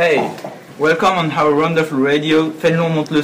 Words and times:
Hey, 0.00 0.24
welcome 0.78 1.18
on 1.18 1.30
our 1.32 1.54
wonderful 1.54 1.98
radio, 1.98 2.50
Fénelon 2.52 2.88
monte 2.88 3.10
le. 3.10 3.22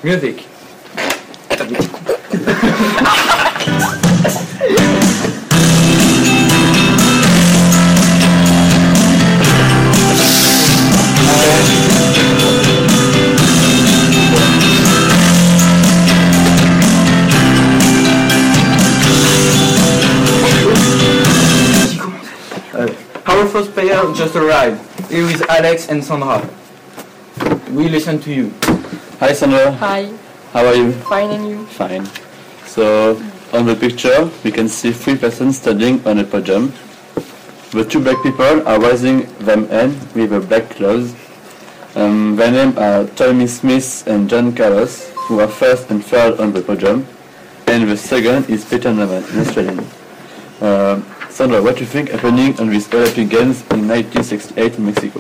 Music. 0.04 0.46
our 23.44 23.50
first 23.50 23.74
player 23.74 24.00
just 24.16 24.36
arrived. 24.38 24.80
Here 25.12 25.26
is 25.26 25.42
Alex 25.50 25.90
and 25.90 26.02
Sandra. 26.02 26.40
We 27.72 27.90
listen 27.90 28.18
to 28.22 28.34
you. 28.34 28.54
Hi 29.20 29.34
Sandra, 29.34 29.72
Hi. 29.74 30.10
how 30.54 30.66
are 30.66 30.76
you? 30.76 30.94
Fine 31.12 31.32
and 31.32 31.50
you? 31.50 31.66
Fine. 31.66 32.06
So 32.66 33.22
on 33.52 33.66
the 33.66 33.76
picture 33.76 34.32
we 34.46 34.52
can 34.52 34.70
see 34.70 34.94
three 34.94 35.18
persons 35.18 35.58
standing 35.58 36.00
on 36.08 36.20
a 36.20 36.24
podium. 36.24 36.72
The 37.72 37.84
two 37.84 38.00
black 38.00 38.24
people 38.24 38.66
are 38.66 38.80
raising 38.80 39.26
them 39.40 39.68
hand 39.68 40.00
with 40.16 40.32
a 40.32 40.40
black 40.40 40.70
clothes. 40.70 41.14
Um, 41.96 42.38
their 42.38 42.52
names 42.52 42.78
are 42.78 43.06
Tommie 43.08 43.48
Smith 43.48 44.08
and 44.08 44.30
John 44.30 44.56
Carlos, 44.56 45.12
who 45.28 45.42
are 45.42 45.50
first 45.50 45.90
and 45.92 46.06
third 46.06 46.40
on 46.40 46.54
the 46.54 46.62
podium. 46.62 47.06
And 47.68 47.90
the 47.90 47.98
second 47.98 48.50
is 48.50 48.64
Peter 48.64 48.94
Norman, 48.94 49.26
an 49.26 49.40
Australian. 49.42 49.86
Um 50.62 51.13
Sandra, 51.34 51.64
what 51.64 51.74
do 51.74 51.82
you 51.82 51.88
think 51.88 52.12
happening 52.12 52.56
on 52.60 52.70
these 52.70 52.88
Olympic 52.94 53.28
Games 53.28 53.62
in 53.72 53.88
1968 53.88 54.76
in 54.78 54.86
Mexico? 54.86 55.20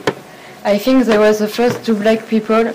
I 0.63 0.77
think 0.77 1.05
there 1.05 1.19
was 1.19 1.39
the 1.39 1.47
first 1.47 1.83
two 1.83 1.95
black 1.95 2.27
people 2.27 2.65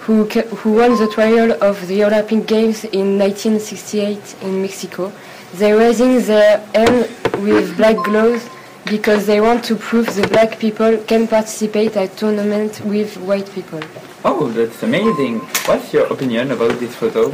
who 0.00 0.24
who 0.60 0.74
won 0.74 0.98
the 0.98 1.08
trial 1.08 1.52
of 1.62 1.86
the 1.88 2.04
Olympic 2.04 2.46
Games 2.46 2.84
in 2.84 3.18
1968 3.18 4.36
in 4.42 4.60
Mexico. 4.60 5.10
They're 5.54 5.78
raising 5.78 6.20
their 6.20 6.58
hand 6.74 7.08
with 7.42 7.74
black 7.78 7.96
gloves 7.96 8.46
because 8.84 9.26
they 9.26 9.40
want 9.40 9.64
to 9.64 9.74
prove 9.74 10.14
the 10.14 10.28
black 10.28 10.58
people 10.58 10.98
can 10.98 11.26
participate 11.26 11.96
at 11.96 12.14
tournament 12.18 12.82
with 12.84 13.16
white 13.16 13.50
people. 13.54 13.80
Oh, 14.22 14.48
that's 14.48 14.82
amazing. 14.82 15.38
What's 15.64 15.94
your 15.94 16.12
opinion 16.12 16.50
about 16.50 16.78
this 16.78 16.94
photo? 16.94 17.32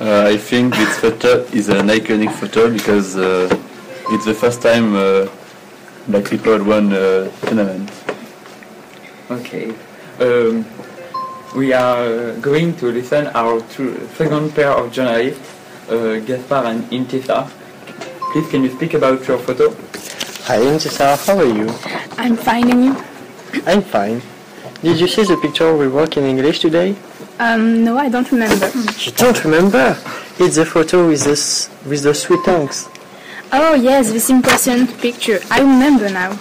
Uh, 0.00 0.24
I 0.26 0.36
think 0.36 0.74
this 0.74 0.98
photo 0.98 1.44
is 1.52 1.68
an 1.68 1.86
iconic 1.86 2.32
photo 2.40 2.72
because 2.72 3.16
uh, 3.16 3.48
it's 4.10 4.24
the 4.24 4.34
first 4.34 4.60
time 4.60 4.94
uh, 4.96 5.28
black 6.08 6.24
people 6.24 6.62
won 6.64 6.92
a 6.92 7.30
tournament. 7.46 7.90
Okay. 9.30 9.72
Um, 10.18 10.66
we 11.56 11.72
are 11.72 12.04
uh, 12.04 12.36
going 12.40 12.76
to 12.76 12.86
listen 12.90 13.28
our 13.28 13.60
two, 13.72 14.08
second 14.16 14.54
pair 14.54 14.70
of 14.72 14.92
journalists, 14.92 15.40
uh, 15.88 16.20
Gaspar 16.26 16.64
and 16.66 16.84
Intesa. 16.90 17.48
Please, 18.32 18.48
can 18.50 18.64
you 18.64 18.70
speak 18.70 18.94
about 18.94 19.26
your 19.26 19.38
photo? 19.38 19.70
Hi 20.44 20.58
Intesa, 20.58 21.16
how 21.26 21.38
are 21.38 21.44
you? 21.44 21.68
I'm 22.18 22.36
fine 22.36 22.70
and 22.70 22.84
you? 22.84 22.96
I'm 23.66 23.82
fine. 23.82 24.20
Did 24.82 24.98
you 24.98 25.06
see 25.08 25.24
the 25.24 25.36
picture 25.36 25.76
we 25.76 25.88
work 25.88 26.16
in 26.16 26.24
English 26.24 26.60
today? 26.60 26.96
Um, 27.38 27.84
no, 27.84 27.96
I 27.96 28.08
don't 28.08 28.30
remember. 28.30 28.70
You 28.98 29.12
don't 29.12 29.44
remember? 29.44 29.96
It's 30.38 30.56
the 30.56 30.66
photo 30.66 31.06
with 31.06 31.24
the, 31.24 31.88
with 31.88 32.02
the 32.02 32.14
sweet 32.14 32.44
tongues. 32.44 32.88
Oh 33.52 33.74
yes, 33.74 34.12
this 34.12 34.30
impressionant 34.30 34.96
picture. 34.98 35.40
I 35.50 35.60
remember 35.60 36.08
now. 36.08 36.38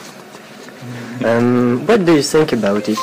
Um, 1.25 1.85
what 1.87 2.05
do 2.05 2.15
you 2.15 2.21
think 2.21 2.53
about 2.53 2.87
it? 2.87 2.99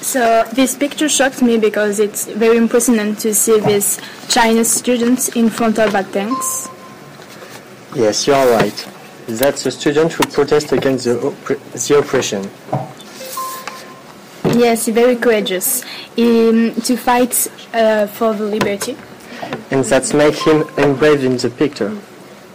So 0.00 0.44
this 0.52 0.74
picture 0.74 1.08
shocked 1.08 1.42
me 1.42 1.58
because 1.58 2.00
it's 2.00 2.26
very 2.26 2.56
impressive 2.56 3.18
to 3.18 3.34
see 3.34 3.60
these 3.60 4.00
Chinese 4.28 4.70
students 4.70 5.28
in 5.36 5.50
front 5.50 5.78
of 5.78 5.94
a 5.94 6.02
tanks. 6.04 6.68
Yes, 7.94 8.26
you 8.26 8.32
are 8.32 8.48
right. 8.52 8.88
That's 9.26 9.66
a 9.66 9.70
student 9.70 10.12
who 10.12 10.24
protest 10.24 10.72
against 10.72 11.04
the, 11.04 11.16
oppre- 11.16 11.88
the 11.88 11.98
oppression. 11.98 12.48
Yes, 14.56 14.88
very 14.88 15.16
courageous 15.16 15.82
um, 16.16 16.74
to 16.82 16.96
fight 16.96 17.48
uh, 17.74 18.06
for 18.06 18.32
the 18.32 18.44
liberty. 18.44 18.96
And 19.70 19.84
that's 19.84 20.14
make 20.14 20.36
him 20.36 20.62
engraved 20.78 21.24
in 21.24 21.36
the 21.36 21.50
picture. 21.50 21.98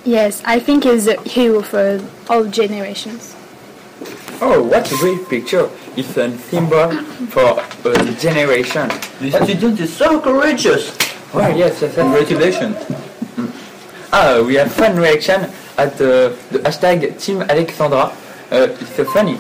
Yes, 0.03 0.41
I 0.45 0.59
think 0.59 0.83
he's 0.83 1.07
a 1.07 1.21
hero 1.21 1.61
for 1.61 2.01
all 2.29 2.45
generations. 2.45 3.35
Oh, 4.41 4.63
what 4.63 4.91
a 4.91 4.95
great 4.97 5.29
picture. 5.29 5.69
It's 5.95 6.17
a 6.17 6.35
symbol 6.49 6.89
for 7.29 7.61
a 7.85 8.11
generation. 8.15 8.89
The 9.19 9.31
student 9.45 9.79
is 9.79 9.93
so 9.95 10.19
courageous. 10.19 10.97
Oh, 11.33 11.47
yes, 11.47 11.81
yes, 11.81 11.81
yes, 11.81 11.95
congratulations. 11.95 12.75
Mm. 13.37 13.51
Ah, 14.11 14.41
we 14.41 14.55
have 14.55 14.71
fun 14.73 14.97
reaction 14.97 15.41
at 15.77 15.93
uh, 16.01 16.33
the 16.49 16.59
hashtag 16.65 17.21
Team 17.21 17.43
Alexandra. 17.43 18.11
Uh, 18.51 18.67
it's 18.81 18.95
so 18.95 19.05
funny. 19.05 19.37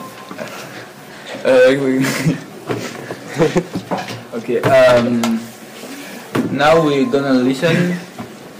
Uh, 1.43 1.73
we- 1.81 2.05
okay, 4.37 4.61
um, 4.61 5.21
now 6.51 6.79
we're 6.85 7.09
gonna 7.09 7.33
listen 7.33 7.97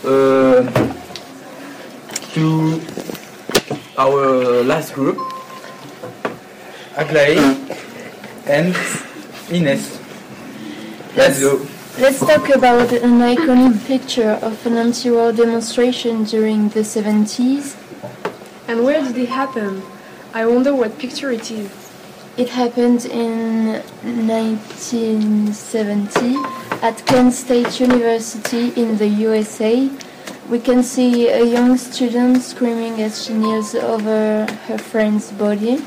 uh, 0.04 0.98
to 2.34 2.82
our 3.98 4.64
last 4.64 4.94
group. 4.94 5.18
Aglaé 6.96 7.38
and 8.48 8.76
Ines. 9.50 10.00
Let's 11.16 11.40
go. 11.40 11.66
Let's 12.00 12.20
talk 12.20 12.50
about 12.50 12.92
an 12.94 13.20
iconic 13.20 13.86
picture 13.86 14.40
of 14.42 14.66
an 14.66 14.78
anti-war 14.78 15.34
demonstration 15.34 16.24
during 16.24 16.70
the 16.70 16.82
70s. 16.82 17.76
And 18.68 18.84
where 18.86 19.04
did 19.04 19.18
it 19.18 19.30
happen? 19.30 19.84
I 20.34 20.46
wonder 20.46 20.74
what 20.74 20.98
picture 20.98 21.32
it 21.32 21.52
is. 21.52 21.70
It 22.38 22.48
happened 22.48 23.06
in 23.06 23.82
1970 24.04 26.38
at 26.82 27.06
Kent 27.06 27.34
State 27.34 27.82
University 27.82 28.72
in 28.82 28.98
the 28.98 29.08
USA. 29.08 29.90
We 30.52 30.60
can 30.60 30.84
see 30.84 31.30
a 31.30 31.46
young 31.46 31.78
student 31.78 32.42
screaming 32.42 33.02
as 33.02 33.24
she 33.24 33.34
kneels 33.34 33.74
over 33.74 34.46
her 34.68 34.78
friend's 34.78 35.32
body, 35.32 35.78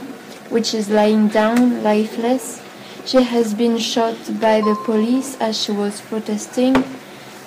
which 0.49 0.73
is 0.73 0.89
lying 0.89 1.29
down, 1.29 1.83
lifeless. 1.83 2.63
She 3.05 3.23
has 3.23 3.53
been 3.53 3.77
shot 3.77 4.17
by 4.41 4.63
the 4.63 4.75
police 4.87 5.37
as 5.39 5.63
she 5.63 5.71
was 5.71 6.01
protesting. 6.01 6.77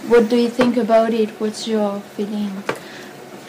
What 0.10 0.30
do 0.30 0.36
you 0.36 0.48
think 0.48 0.78
about 0.78 1.12
it? 1.12 1.32
What's 1.42 1.68
your 1.68 2.02
feeling? 2.02 2.52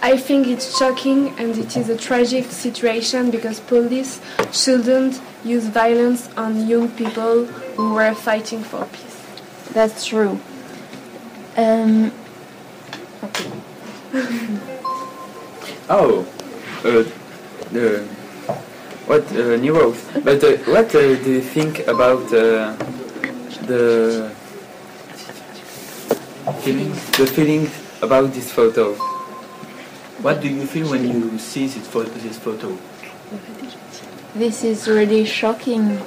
I 0.01 0.17
think 0.17 0.47
it's 0.47 0.79
shocking 0.79 1.39
and 1.39 1.59
it 1.59 1.77
is 1.77 1.91
a 1.91 1.97
tragic 1.99 2.47
situation 2.47 3.31
because 3.31 3.61
police 3.61 4.19
shouldn't 4.51 5.21
use 5.45 5.67
violence 5.67 6.31
on 6.39 6.67
young 6.67 6.89
people 6.93 7.45
who 7.77 7.93
were 7.93 8.15
fighting 8.15 8.63
for 8.63 8.87
peace. 8.87 9.23
That's 9.75 10.07
true. 10.07 10.41
Um, 11.59 12.13
Oh, 15.91 16.27
uh, 16.85 17.03
the, 17.73 18.05
what 19.07 19.25
uh, 19.33 19.57
neurons. 19.57 20.05
But 20.23 20.45
uh, 20.45 20.57
what 20.71 20.95
uh, 20.95 21.01
do 21.25 21.33
you 21.33 21.41
think 21.41 21.79
about 21.89 22.25
uh, 22.33 22.77
the 23.65 24.31
feelings? 26.61 27.11
The 27.17 27.27
feelings 27.27 27.71
about 28.03 28.33
this 28.35 28.53
photo. 28.53 28.95
What 30.21 30.41
do 30.43 30.49
you 30.49 30.67
feel 30.67 30.91
when 30.91 31.09
you 31.09 31.39
see 31.39 31.67
this 31.69 31.87
photo? 31.89 32.11
This 32.11 32.39
photo? 32.39 32.77
This 34.35 34.65
is 34.65 34.89
really 34.89 35.25
shocking 35.25 35.99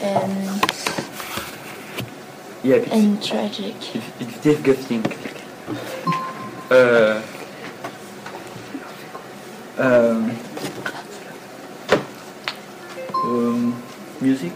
and 0.00 0.62
Yeah, 2.64 2.76
and 2.90 3.22
tragic. 3.22 3.74
it's, 3.94 4.06
it's 4.20 4.38
disgusting. 4.42 5.04
Uh, 6.72 7.20
Um, 9.78 10.30
um, 13.24 13.74
music? 14.20 14.52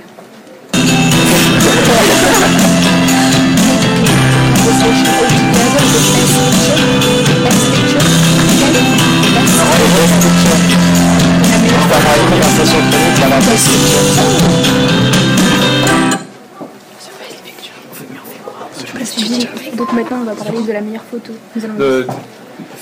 Donc 19.77 19.93
maintenant, 19.93 20.21
on 20.21 20.25
va 20.25 20.35
parler 20.35 20.63
de 20.63 20.73
la 20.73 20.81
meilleure 20.81 21.05
photo. 21.05 21.33
Nous 21.55 21.65
allons 21.65 21.75
the, 21.75 22.07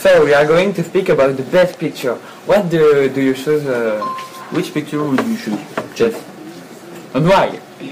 so 0.00 0.24
we 0.24 0.32
are 0.34 0.46
going 0.46 0.72
to 0.72 0.82
speak 0.82 1.08
about 1.08 1.36
the 1.36 1.42
best 1.42 1.78
picture. 1.78 2.16
What 2.46 2.68
do, 2.70 3.08
do 3.08 3.20
you 3.20 3.34
choose? 3.34 3.66
Uh, 3.66 4.00
Which 4.52 4.72
picture 4.72 5.02
would 5.02 5.20
you 5.26 5.36
choose? 5.36 5.58
Jeff? 5.96 6.14
And 7.14 7.26
why? 7.26 7.58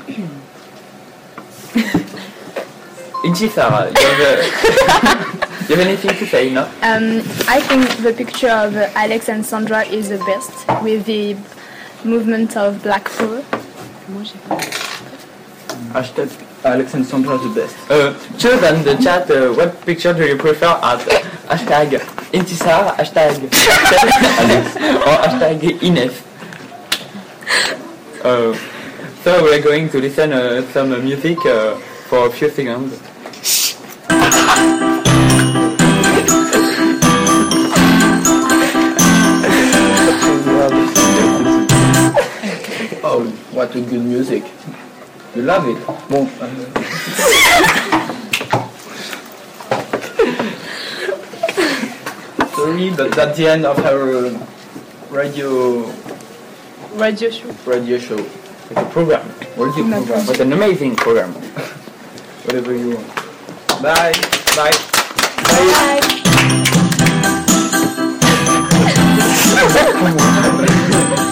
Inchi 3.24 3.48
Sarah, 3.48 3.88
you 3.88 3.94
have, 3.96 4.38
you 5.68 5.76
have 5.76 5.86
anything 5.86 6.10
to 6.10 6.26
say, 6.26 6.50
no? 6.50 6.62
Um, 6.82 7.22
I 7.48 7.60
think 7.60 7.88
the 8.02 8.12
picture 8.12 8.50
of 8.50 8.76
uh, 8.76 8.88
Alex 8.94 9.28
and 9.28 9.44
Sandra 9.44 9.82
is 9.84 10.08
the 10.10 10.18
best 10.18 10.52
with 10.82 11.06
the 11.06 11.36
movement 12.04 12.56
of 12.56 12.82
black 12.82 13.08
fur. 13.08 13.42
Hashtag 15.92 16.30
Alex 16.64 16.94
and 16.94 17.04
Sandra 17.04 17.38
the 17.38 17.48
best. 17.48 17.76
Uh, 17.90 18.14
choose 18.38 18.62
on 18.62 18.82
the 18.84 18.96
chat 19.02 19.30
uh, 19.30 19.52
what 19.52 19.80
picture 19.84 20.12
do 20.12 20.24
you 20.26 20.36
prefer 20.36 20.66
at? 20.82 21.00
Hashtag 21.50 21.98
Intisar, 22.32 22.94
hashtag 22.96 23.42
Alex, 24.42 24.76
or 24.76 25.16
hashtag 25.24 25.82
Ines. 25.82 26.22
Uh, 28.24 28.56
so 29.22 29.42
we're 29.42 29.62
going 29.62 29.88
to 29.90 29.98
listen 29.98 30.32
uh, 30.32 30.62
some 30.72 30.90
music 31.04 31.38
uh, 31.46 31.76
for 32.08 32.26
a 32.26 32.30
few 32.30 32.48
seconds. 32.48 33.11
Love 45.42 45.66
it. 45.68 45.86
Bon. 46.08 46.26
Sorry, 52.54 52.90
but 52.90 53.12
that's 53.12 53.36
the 53.38 53.48
end 53.48 53.66
of 53.66 53.78
our 53.84 54.30
radio 55.10 55.90
Radio 56.94 57.30
show. 57.30 57.50
radio 57.66 57.98
show. 57.98 58.18
It's 58.18 58.76
a 58.76 58.84
program. 58.90 59.26
Radio 59.56 59.84
program. 59.88 60.26
What 60.26 60.40
an 60.40 60.52
amazing 60.52 60.96
program. 60.96 61.32
Whatever 62.44 62.74
you 62.76 62.96
want. 62.96 63.08
Bye. 63.82 64.12
Bye. 64.54 64.72
Bye. 65.42 66.00